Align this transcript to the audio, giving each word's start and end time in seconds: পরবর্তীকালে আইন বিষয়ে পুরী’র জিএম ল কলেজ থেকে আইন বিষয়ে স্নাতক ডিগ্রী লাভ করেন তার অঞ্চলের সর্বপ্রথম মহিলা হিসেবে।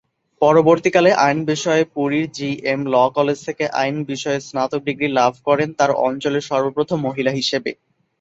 পরবর্তীকালে 0.41 1.11
আইন 1.25 1.39
বিষয়ে 1.51 1.83
পুরী’র 1.93 2.27
জিএম 2.37 2.81
ল 2.87 3.15
কলেজ 3.17 3.37
থেকে 3.47 3.63
আইন 3.81 3.95
বিষয়ে 4.11 4.39
স্নাতক 4.47 4.81
ডিগ্রী 4.87 5.07
লাভ 5.19 5.33
করেন 5.47 5.69
তার 5.79 5.91
অঞ্চলের 6.07 6.47
সর্বপ্রথম 6.49 6.97
মহিলা 7.07 7.31
হিসেবে। 7.39 7.71